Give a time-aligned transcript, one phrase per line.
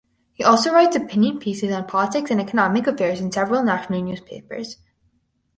[0.33, 4.77] He also writes opinion pieces on politics and economic affairs in several national newspapers.